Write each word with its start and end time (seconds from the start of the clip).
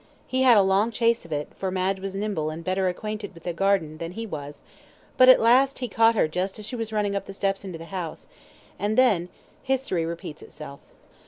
He 0.25 0.41
had 0.41 0.57
a 0.57 0.63
long 0.63 0.89
chase 0.89 1.25
of 1.25 1.31
it, 1.31 1.49
for 1.55 1.69
Madge 1.69 1.99
was 1.99 2.15
nimble 2.15 2.49
and 2.49 2.63
better 2.63 2.87
acquainted 2.87 3.35
with 3.35 3.43
the 3.43 3.53
garden 3.53 3.99
than 3.99 4.13
he 4.13 4.25
was 4.25 4.63
but 5.15 5.29
at 5.29 5.39
last 5.39 5.77
he 5.77 5.87
caught 5.87 6.15
her 6.15 6.27
just 6.27 6.57
as 6.57 6.65
she 6.65 6.75
was 6.75 6.91
running 6.91 7.15
up 7.15 7.27
the 7.27 7.33
steps 7.35 7.63
into 7.63 7.77
the 7.77 7.85
house, 7.93 8.25
and 8.79 8.97
then 8.97 9.29
history 9.61 10.03
repeats 10.03 10.41
itself. 10.41 10.79